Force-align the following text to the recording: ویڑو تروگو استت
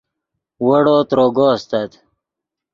ویڑو 0.67 0.97
تروگو 1.09 1.45
استت 1.55 1.91